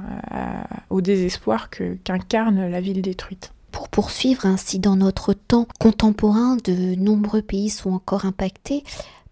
au 0.90 1.00
désespoir 1.00 1.68
qu'incarne 1.70 2.68
la 2.68 2.80
ville 2.80 3.02
détruite. 3.02 3.52
Pour 3.72 3.88
poursuivre 3.88 4.46
ainsi 4.46 4.78
dans 4.78 4.96
notre 4.96 5.32
temps 5.32 5.66
contemporain, 5.78 6.56
de 6.64 6.94
nombreux 6.96 7.42
pays 7.42 7.70
sont 7.70 7.92
encore 7.92 8.24
impactés 8.24 8.84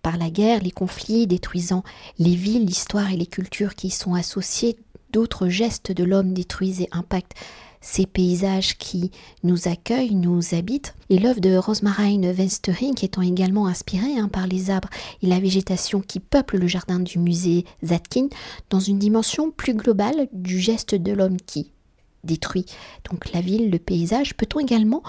par 0.02 0.16
la 0.16 0.30
guerre, 0.30 0.62
les 0.62 0.70
conflits 0.70 1.26
détruisant 1.26 1.82
les 2.18 2.35
villes, 2.35 2.64
l'histoire 2.64 3.11
et 3.11 3.16
les 3.16 3.26
cultures 3.26 3.75
qui 3.75 3.88
y 3.88 3.90
sont 3.90 4.14
associées. 4.14 4.76
D'autres 5.12 5.49
gestes 5.49 5.90
de 5.92 6.04
l'homme 6.04 6.35
détruisent 6.35 6.82
et 6.82 6.88
impactent 6.92 7.35
ces 7.80 8.06
paysages 8.06 8.76
qui 8.78 9.11
nous 9.42 9.68
accueillent, 9.68 10.14
nous 10.14 10.54
habitent. 10.54 10.94
Et 11.11 11.18
l'œuvre 11.18 11.40
de 11.40 11.56
Rosmarine 11.56 12.32
Westering 12.32 12.94
étant 13.02 13.23
également 13.23 13.66
inspirée 13.66 14.18
hein, 14.18 14.28
par 14.28 14.47
les 14.47 14.70
arbres 14.70 14.88
et 15.23 15.26
la 15.26 15.40
végétation 15.40 16.00
qui 16.00 16.20
peuplent 16.20 16.58
le 16.58 16.66
jardin 16.66 17.00
du 17.00 17.18
musée 17.18 17.64
Zatkin 17.85 18.28
dans 18.70 18.80
une 18.80 18.99
dimension 18.99 19.50
plus 19.50 19.75
globale 19.75 20.28
du 20.32 20.58
geste 20.58 20.94
de 20.94 21.12
l'homme 21.12 21.38
qui 21.38 21.73
détruit 22.25 22.66
donc 23.11 23.32
la 23.32 23.40
ville, 23.40 23.70
le 23.70 23.78
paysage. 23.78 24.35
Peut-on 24.35 24.61
également 24.61 25.02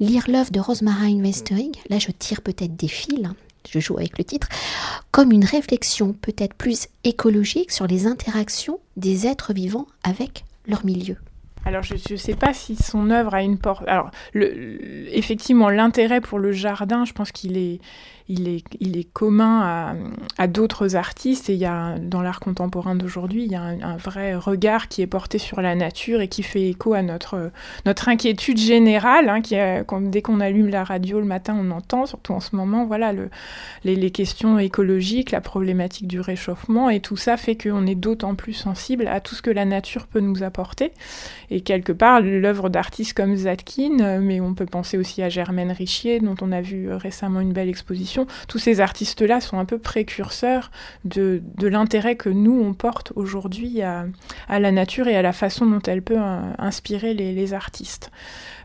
lire 0.00 0.24
l'œuvre 0.28 0.50
de 0.50 0.60
Rosmarine 0.60 1.22
Westering 1.22 1.72
Là, 1.88 1.98
je 1.98 2.10
tire 2.10 2.42
peut-être 2.42 2.76
des 2.76 2.88
fils. 2.88 3.24
Hein, 3.24 3.34
je 3.70 3.78
joue 3.78 3.96
avec 3.96 4.18
le 4.18 4.24
titre, 4.24 4.48
comme 5.10 5.32
une 5.32 5.44
réflexion 5.44 6.12
peut-être 6.12 6.54
plus 6.54 6.88
écologique 7.04 7.70
sur 7.70 7.86
les 7.86 8.06
interactions 8.06 8.80
des 8.96 9.26
êtres 9.26 9.52
vivants 9.52 9.86
avec 10.02 10.44
leur 10.66 10.84
milieu. 10.84 11.16
Alors 11.64 11.82
je 11.82 11.94
ne 11.94 12.16
sais 12.16 12.34
pas 12.34 12.52
si 12.52 12.76
son 12.76 13.10
œuvre 13.10 13.34
a 13.34 13.42
une 13.42 13.58
porte. 13.58 13.86
Alors 13.86 14.10
effectivement, 14.34 15.70
l'intérêt 15.70 16.20
pour 16.20 16.38
le 16.38 16.52
jardin, 16.52 17.04
je 17.04 17.12
pense 17.12 17.32
qu'il 17.32 17.56
est, 17.56 17.80
il 18.28 18.48
est, 18.48 18.64
il 18.80 18.96
est 18.96 19.10
commun 19.12 19.96
à, 20.38 20.46
d'autres 20.46 20.96
artistes 20.96 21.50
et 21.50 21.54
il 21.54 21.58
y 21.58 21.66
a, 21.66 21.98
dans 21.98 22.22
l'art 22.22 22.40
contemporain 22.40 22.94
d'aujourd'hui, 22.94 23.44
il 23.44 23.52
y 23.52 23.56
a 23.56 23.62
un, 23.62 23.96
vrai 23.96 24.34
regard 24.34 24.88
qui 24.88 25.02
est 25.02 25.06
porté 25.06 25.38
sur 25.38 25.60
la 25.60 25.74
nature 25.74 26.20
et 26.20 26.28
qui 26.28 26.42
fait 26.42 26.70
écho 26.70 26.94
à 26.94 27.02
notre, 27.02 27.50
notre 27.86 28.08
inquiétude 28.08 28.58
générale, 28.58 29.28
hein, 29.28 29.40
qui 29.40 29.56
dès 30.02 30.22
qu'on 30.22 30.40
allume 30.40 30.68
la 30.68 30.84
radio 30.84 31.20
le 31.20 31.26
matin, 31.26 31.56
on 31.58 31.70
entend, 31.70 32.06
surtout 32.06 32.32
en 32.32 32.40
ce 32.40 32.56
moment, 32.56 32.84
voilà, 32.84 33.12
le, 33.12 33.30
les, 33.84 33.96
les, 33.96 34.10
questions 34.10 34.58
écologiques, 34.58 35.30
la 35.30 35.40
problématique 35.40 36.06
du 36.06 36.20
réchauffement 36.20 36.90
et 36.90 37.00
tout 37.00 37.16
ça 37.16 37.36
fait 37.36 37.56
qu'on 37.56 37.86
est 37.86 37.94
d'autant 37.94 38.34
plus 38.34 38.52
sensible 38.52 39.06
à 39.08 39.20
tout 39.20 39.34
ce 39.34 39.42
que 39.42 39.50
la 39.50 39.64
nature 39.64 40.06
peut 40.06 40.20
nous 40.20 40.42
apporter. 40.42 40.92
Et 41.50 41.60
quelque 41.60 41.92
part, 41.92 42.20
l'œuvre 42.20 42.68
d'artistes 42.68 43.14
comme 43.14 43.36
Zatkin, 43.36 44.20
mais 44.20 44.40
on 44.40 44.54
peut 44.54 44.66
penser 44.66 44.98
aussi 44.98 45.22
à 45.22 45.28
Germaine 45.28 45.72
Richier, 45.72 46.20
dont 46.20 46.36
on 46.40 46.52
a 46.52 46.60
vu 46.60 46.92
récemment 46.92 47.40
une 47.40 47.52
belle 47.52 47.68
exposition, 47.68 48.11
tous 48.48 48.58
ces 48.58 48.80
artistes-là 48.80 49.40
sont 49.40 49.58
un 49.58 49.64
peu 49.64 49.78
précurseurs 49.78 50.70
de, 51.04 51.42
l'intérêt 51.60 52.16
que 52.16 52.28
nous, 52.28 52.60
on 52.60 52.74
porte 52.74 53.12
aujourd'hui 53.16 53.82
à, 53.82 54.06
la 54.48 54.72
nature 54.72 55.08
et 55.08 55.16
à 55.16 55.22
la 55.22 55.32
façon 55.32 55.66
dont 55.66 55.80
elle 55.86 56.02
peut 56.02 56.18
euh, 56.18 56.40
inspirer 56.58 57.14
les 57.14 57.54
artistes. 57.54 58.10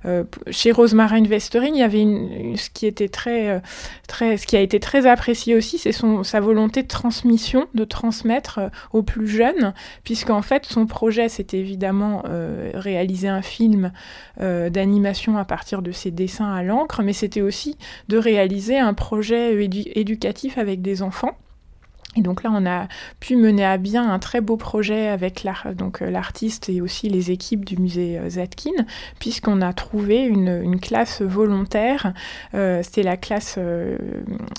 Euh, 0.06 0.24
chez 0.50 0.72
Rosemary 0.72 1.22
Westering, 1.28 1.74
il 1.76 1.80
y 1.80 1.84
avait 1.84 2.06
ce 2.56 2.70
qui 2.70 2.92
très, 3.10 3.50
euh, 3.50 3.60
très, 4.08 4.38
ce 4.38 4.48
qui 4.48 4.56
a 4.56 4.62
été 4.62 4.80
très 4.80 5.06
apprécié 5.06 5.56
aussi, 5.56 5.78
c'est 5.78 5.92
sa 6.24 6.40
volonté 6.40 6.84
de 6.84 6.88
transmission, 6.88 7.68
de 7.74 7.84
transmettre 7.84 8.60
aux 8.94 9.04
plus 9.04 9.28
jeunes, 9.28 9.74
puisqu'en 10.04 10.42
fait 10.42 10.66
son 10.66 10.86
projet 10.86 11.30
c'était 11.30 11.58
évidemment 11.58 12.24
réaliser 12.74 13.28
un 13.28 13.42
film 13.42 13.92
d'animation 14.40 15.38
à 15.38 15.46
partir 15.46 15.82
de 15.82 15.92
ses 15.92 16.12
dessins 16.12 16.54
à 16.54 16.64
l'encre, 16.64 17.02
mais 17.04 17.14
c'était 17.14 17.42
aussi 17.42 17.78
de 18.08 18.18
réaliser 18.18 18.78
un 18.78 18.94
projet 18.94 19.37
éducatif 19.96 20.58
avec 20.58 20.82
des 20.82 21.02
enfants. 21.02 21.38
Et 22.18 22.22
donc 22.22 22.44
là, 22.44 22.50
on 22.52 22.66
a 22.66 22.88
pu 23.20 23.36
mener 23.36 23.64
à 23.64 23.78
bien 23.78 24.10
un 24.10 24.18
très 24.18 24.42
beau 24.42 24.58
projet 24.58 25.08
avec 25.08 25.46
euh, 25.46 26.10
l'artiste 26.10 26.68
et 26.70 26.82
aussi 26.82 27.10
les 27.10 27.30
équipes 27.30 27.64
du 27.64 27.78
musée 27.78 28.18
euh, 28.18 28.30
Zatkin, 28.30 28.72
puisqu'on 29.20 29.62
a 29.62 29.72
trouvé 29.72 30.24
une, 30.24 30.80
classe 30.82 31.22
volontaire. 31.22 32.14
Euh, 32.56 32.82
C'était 32.84 33.04
la 33.04 33.18
classe, 33.18 33.60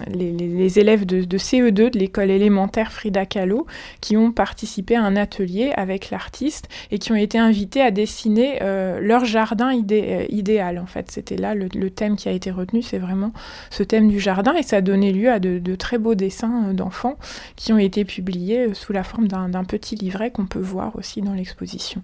les, 0.09 0.79
élèves 0.79 1.05
de, 1.05 1.39
CE2 1.39 1.91
de 1.91 1.99
l'école 1.99 2.31
élémentaire 2.31 2.93
Frida 2.93 3.27
Kahlo, 3.27 3.67
qui 4.01 4.17
ont 4.17 4.31
participé 4.31 4.95
à 4.95 5.03
un 5.03 5.17
atelier 5.17 5.73
avec 5.77 6.11
l'artiste 6.11 6.69
et 6.91 6.99
qui 6.99 7.11
ont 7.13 7.17
été 7.17 7.39
invités 7.39 7.81
à 7.81 7.91
dessiner 7.91 8.59
leur 8.61 9.25
jardin 9.25 9.73
idéal. 9.73 10.79
En 10.79 10.87
fait, 10.87 11.11
c'était 11.11 11.37
là 11.37 11.55
le, 11.55 11.91
thème 11.91 12.17
qui 12.17 12.29
a 12.29 12.33
été 12.33 12.51
retenu, 12.51 12.83
c'est 12.83 12.99
vraiment 12.99 13.33
ce 13.71 13.83
thème 13.83 14.09
du 14.09 14.21
jardin, 14.21 14.55
et 14.55 14.63
ça 14.63 14.77
a 14.77 14.81
donné 14.81 15.13
lieu 15.13 15.31
à 15.31 15.39
de 15.39 15.75
très 15.75 15.99
beaux 15.99 16.15
dessins 16.15 16.73
d'enfants 16.75 17.17
qui 17.57 17.73
ont 17.73 17.79
été 17.79 18.05
publiés 18.05 18.69
euh, 18.69 18.75
sous 18.75 18.93
la 18.93 19.05
forme 19.05 19.29
d'un 19.29 19.65
petit 19.65 19.97
livret 19.97 20.31
qu'on 20.31 20.47
peut 20.47 20.59
voir 20.59 20.97
aussi 20.97 21.23
dans 21.23 21.35
l'exposition. 21.35 22.03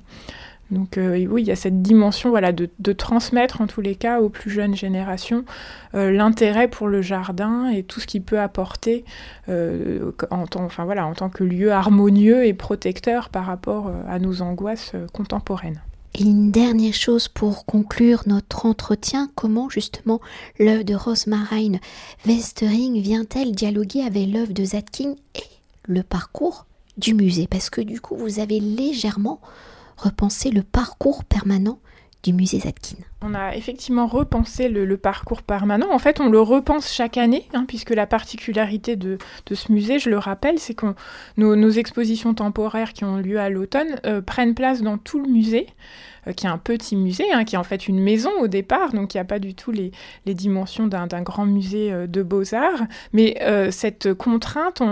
Donc 0.70 0.96
euh, 0.96 1.26
oui, 1.26 1.42
il 1.42 1.46
y 1.46 1.52
a 1.52 1.56
cette 1.56 1.82
dimension 1.82 2.30
voilà, 2.30 2.50
de, 2.52 2.92
transmettre 2.92 3.60
en 3.60 3.66
tous 3.66 3.82
les 3.82 3.94
cas 3.96 4.20
aux 4.20 4.30
plus 4.30 4.50
jeunes 4.50 4.74
générations 4.74 5.44
euh, 5.94 6.10
l'intérêt 6.10 6.68
pour 6.68 6.88
le 6.88 7.02
jardin 7.02 7.68
et 7.68 7.82
tout 7.82 8.00
ce 8.00 8.06
qu'il 8.06 8.22
peut 8.22 8.40
apporter 8.40 9.04
en 9.48 10.46
tant 10.46 11.28
que 11.28 11.44
lieu 11.44 11.70
harmonieux 11.70 12.46
et 12.46 12.54
protecteur 12.54 13.28
par 13.28 13.44
rapport 13.44 13.92
à 14.08 14.18
nos 14.18 14.40
angoisses 14.40 14.92
contemporaines. 15.12 15.80
Et 16.16 16.22
une 16.22 16.52
dernière 16.52 16.94
chose 16.94 17.26
pour 17.26 17.66
conclure 17.66 18.22
notre 18.26 18.66
entretien, 18.66 19.28
comment 19.34 19.68
justement 19.68 20.20
l'œuvre 20.60 20.84
de 20.84 20.94
Rosemarine 20.94 21.80
Westering 22.24 23.00
vient-elle 23.00 23.50
dialoguer 23.50 24.02
avec 24.02 24.28
l'œuvre 24.28 24.52
de 24.52 24.64
Zatkin 24.64 25.16
et 25.34 25.42
le 25.82 26.04
parcours 26.04 26.66
du 26.98 27.14
musée? 27.14 27.48
Parce 27.48 27.68
que 27.68 27.80
du 27.80 28.00
coup, 28.00 28.16
vous 28.16 28.38
avez 28.38 28.60
légèrement 28.60 29.40
repensé 29.96 30.50
le 30.50 30.62
parcours 30.62 31.24
permanent 31.24 31.80
du 32.22 32.32
musée 32.32 32.60
Zatkin. 32.60 32.96
On 33.26 33.32
a 33.32 33.54
effectivement 33.56 34.06
repensé 34.06 34.68
le, 34.68 34.96
parcours 34.98 35.42
permanent. 35.42 35.86
En 35.90 35.98
fait, 35.98 36.20
on 36.20 36.28
le 36.28 36.40
repense 36.40 36.92
chaque 36.92 37.16
année, 37.16 37.48
hein, 37.54 37.64
puisque 37.66 37.90
la 37.90 38.06
particularité 38.06 38.96
de, 38.96 39.16
ce 39.50 39.72
musée, 39.72 39.98
je 39.98 40.10
le 40.10 40.18
rappelle, 40.18 40.58
c'est 40.58 40.74
que 40.74 40.94
nos, 41.38 41.70
expositions 41.70 42.34
temporaires 42.34 42.92
qui 42.92 43.04
ont 43.04 43.16
lieu 43.16 43.40
à 43.40 43.48
l'automne 43.48 43.96
euh, 44.04 44.20
prennent 44.20 44.54
place 44.54 44.82
dans 44.82 44.98
tout 44.98 45.22
le 45.22 45.30
musée. 45.30 45.66
Euh, 46.26 46.32
qui 46.32 46.46
est 46.46 46.48
un 46.48 46.56
petit 46.56 46.96
musée, 46.96 47.30
hein, 47.34 47.44
qui 47.44 47.54
est 47.54 47.58
en 47.58 47.64
fait 47.64 47.86
une 47.86 48.00
maison 48.00 48.30
au 48.40 48.48
départ, 48.48 48.92
donc 48.94 49.12
il 49.12 49.18
n'y 49.18 49.20
a 49.20 49.26
pas 49.26 49.38
du 49.38 49.54
tout 49.54 49.70
les, 49.70 49.92
dimensions 50.24 50.86
d'un 50.86 51.06
grand 51.20 51.44
musée 51.44 51.92
euh, 51.92 52.06
de 52.06 52.22
beaux-arts. 52.22 52.86
Mais 53.12 53.38
cette 53.70 54.14
contrainte, 54.14 54.82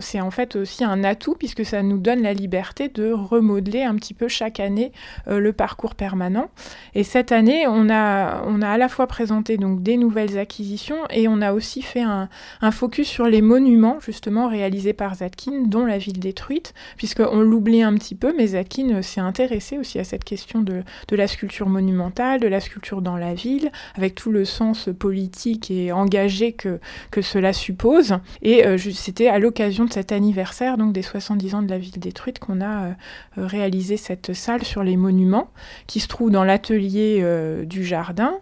c'est 0.00 0.20
en 0.20 0.30
fait 0.30 0.54
aussi 0.54 0.84
un 0.84 1.02
atout, 1.02 1.34
puisque 1.34 1.64
ça 1.64 1.82
nous 1.82 1.98
donne 1.98 2.22
la 2.22 2.32
liberté 2.32 2.88
de 2.88 3.10
remodeler 3.12 3.82
un 3.82 3.96
petit 3.96 4.14
peu 4.14 4.28
chaque 4.28 4.60
année 4.60 4.92
le 5.26 5.52
parcours 5.52 5.94
permanent. 5.94 6.48
Et 6.94 7.02
cette 7.02 7.32
année, 7.32 7.66
on 7.70 7.90
a, 7.90 8.42
on 8.46 8.62
a 8.62 8.68
à 8.68 8.78
la 8.78 8.88
fois 8.88 9.06
présenté 9.06 9.56
donc 9.56 9.82
des 9.82 9.96
nouvelles 9.96 10.38
acquisitions 10.38 10.98
et 11.10 11.28
on 11.28 11.40
a 11.40 11.52
aussi 11.52 11.82
fait 11.82 12.02
un, 12.02 12.28
focus 12.70 13.08
sur 13.08 13.26
les 13.26 13.42
monuments, 13.42 13.98
justement, 14.00 14.48
réalisés 14.48 14.92
par 14.92 15.16
Zatkin, 15.16 15.64
dont 15.66 15.86
la 15.86 15.98
ville 15.98 16.18
détruite, 16.18 16.74
puisqu'on 16.96 17.40
l'oublie 17.40 17.82
un 17.82 17.94
petit 17.94 18.14
peu, 18.14 18.34
mais 18.36 18.48
Zatkin 18.48 19.02
s'est 19.02 19.20
intéressé 19.20 19.78
aussi 19.78 19.98
à 19.98 20.04
cette 20.04 20.24
question 20.24 20.60
de, 20.60 20.82
la 21.10 21.26
sculpture 21.26 21.68
monumentale, 21.68 22.40
de 22.40 22.46
la 22.46 22.60
sculpture 22.60 23.02
dans 23.02 23.16
la 23.16 23.34
ville, 23.34 23.70
avec 23.96 24.14
tout 24.14 24.30
le 24.30 24.44
sens 24.44 24.88
politique 24.98 25.70
et 25.70 25.92
engagé 25.92 26.52
que, 26.52 26.78
que 27.10 27.22
cela 27.22 27.52
suppose. 27.52 28.18
Et 28.42 28.66
euh, 28.66 28.78
c'était 28.78 29.28
à 29.28 29.38
l'occasion 29.38 29.84
de 29.84 29.92
cet 29.92 30.12
anniversaire, 30.12 30.76
donc 30.76 30.92
des 30.92 31.02
70 31.02 31.54
ans 31.54 31.62
de 31.62 31.70
la 31.70 31.78
ville 31.78 31.98
détruite, 31.98 32.38
qu'on 32.38 32.60
a 32.60 32.86
euh, 32.86 32.92
réalisé 33.36 33.96
cette 33.96 34.34
salle 34.34 34.64
sur 34.64 34.82
les 34.82 34.96
monuments, 34.96 35.50
qui 35.86 36.00
se 36.00 36.08
trouve 36.08 36.30
dans 36.30 36.44
l'atelier 36.44 37.20
euh, 37.22 37.47
du 37.64 37.84
jardin. 37.84 38.34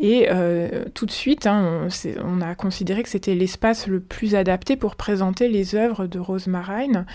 Et 0.00 0.28
tout 0.94 1.06
de 1.06 1.10
suite, 1.10 1.46
hein, 1.46 1.88
on, 2.24 2.40
a 2.40 2.54
considéré 2.54 3.02
que 3.02 3.08
c'était 3.08 3.34
l'espace 3.34 3.86
le 3.86 4.00
plus 4.00 4.34
adapté 4.34 4.76
pour 4.76 4.96
présenter 4.96 5.48
les 5.48 5.74
œuvres 5.74 6.06
de 6.06 6.18
Rose 6.18 6.46
Marine, 6.46 7.06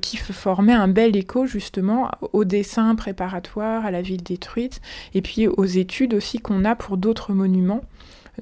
qui 0.00 0.16
formaient 0.16 0.72
un 0.72 0.88
bel 0.88 1.16
écho 1.16 1.46
justement 1.46 2.10
au 2.32 2.44
dessin 2.44 2.94
préparatoire, 2.94 3.86
à 3.86 3.90
la 3.90 4.02
ville 4.02 4.22
détruite, 4.22 4.80
et 5.14 5.22
puis 5.22 5.48
aux 5.48 5.64
études 5.64 6.14
aussi 6.14 6.38
qu'on 6.38 6.64
a 6.64 6.76
pour 6.76 6.96
d'autres 6.96 7.32
monuments. 7.32 7.82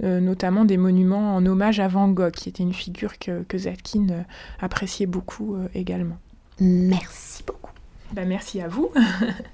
Euh, 0.03 0.19
notamment 0.19 0.65
des 0.65 0.77
monuments 0.77 1.37
en 1.37 1.47
hommage 1.47 1.79
à 1.79 1.87
Van 1.87 2.09
Gogh, 2.09 2.33
qui 2.33 2.49
était 2.49 2.65
une 2.65 2.75
figure 2.75 3.17
que, 3.19 3.45
que 3.45 3.57
Zatkin 3.57 4.09
euh, 4.11 4.23
appréciait 4.61 5.07
beaucoup 5.07 5.55
euh, 5.55 5.69
également. 5.73 6.19
Merci 6.59 7.45
beaucoup. 7.47 7.71
Ben, 8.13 8.27
merci 8.29 8.61
à 8.61 8.67
vous. 8.67 8.91